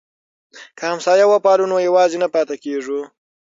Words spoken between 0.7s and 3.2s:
که همسایه وپالو نو یوازې نه پاتې کیږو.